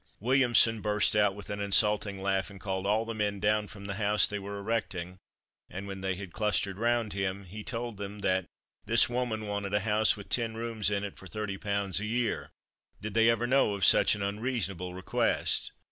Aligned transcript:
Williamson 0.19 0.81
burst 0.81 1.15
out 1.15 1.35
with 1.35 1.51
an 1.51 1.59
insulting 1.59 2.23
laugh, 2.23 2.49
and 2.49 2.59
called 2.59 2.87
all 2.87 3.05
the 3.05 3.13
men 3.13 3.39
down 3.39 3.67
from 3.67 3.85
the 3.85 3.93
house 4.01 4.25
they 4.25 4.39
were 4.39 4.57
erecting, 4.57 5.19
and 5.69 5.85
when 5.85 6.01
they 6.01 6.15
had 6.15 6.33
clustered 6.33 6.79
round 6.79 7.13
him 7.13 7.43
he 7.45 7.63
told 7.63 7.97
them 7.97 8.17
that 8.21 8.47
"this 8.87 9.07
woman 9.07 9.45
wanted 9.45 9.75
a 9.75 9.81
house 9.81 10.17
with 10.17 10.27
ten 10.27 10.55
rooms 10.55 10.89
in 10.89 11.03
it 11.03 11.19
for 11.19 11.27
30 11.27 11.59
pounds 11.59 11.99
a 11.99 12.07
year! 12.07 12.49
Did 12.99 13.13
they 13.13 13.29
ever 13.29 13.45
know 13.45 13.75
of 13.75 13.85
such 13.85 14.15
an 14.15 14.23
unreasonable 14.23 14.95
request?" 14.95 15.71